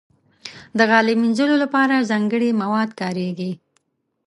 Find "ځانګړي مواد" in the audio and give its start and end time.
2.09-2.89